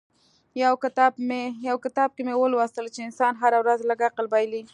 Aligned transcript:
يو 1.67 1.77
کتاب 1.85 2.09
کې 2.15 2.21
مې 2.27 2.33
ولوستل 2.41 2.85
چې 2.93 2.99
انسان 3.07 3.33
هره 3.43 3.57
ورځ 3.63 3.79
لږ 3.89 3.99
عقل 4.07 4.25
بايلي. 4.33 4.61